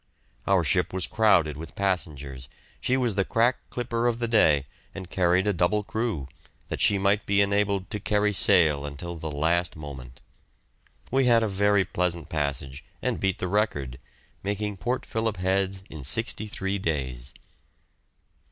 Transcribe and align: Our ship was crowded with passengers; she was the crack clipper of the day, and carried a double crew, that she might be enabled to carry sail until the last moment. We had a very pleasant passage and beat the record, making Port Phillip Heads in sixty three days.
Our 0.47 0.63
ship 0.63 0.93
was 0.93 1.05
crowded 1.05 1.57
with 1.57 1.75
passengers; 1.75 2.49
she 2.79 2.97
was 2.97 3.13
the 3.13 3.23
crack 3.23 3.57
clipper 3.69 4.07
of 4.07 4.17
the 4.17 4.27
day, 4.27 4.65
and 4.95 5.07
carried 5.11 5.45
a 5.45 5.53
double 5.53 5.83
crew, 5.83 6.27
that 6.69 6.81
she 6.81 6.97
might 6.97 7.27
be 7.27 7.39
enabled 7.39 7.91
to 7.91 7.99
carry 7.99 8.33
sail 8.33 8.83
until 8.83 9.13
the 9.13 9.29
last 9.29 9.75
moment. 9.75 10.19
We 11.11 11.25
had 11.25 11.43
a 11.43 11.47
very 11.47 11.85
pleasant 11.85 12.29
passage 12.29 12.83
and 12.99 13.19
beat 13.19 13.37
the 13.37 13.47
record, 13.47 13.99
making 14.41 14.77
Port 14.77 15.05
Phillip 15.05 15.37
Heads 15.37 15.83
in 15.87 16.03
sixty 16.03 16.47
three 16.47 16.79
days. 16.79 17.35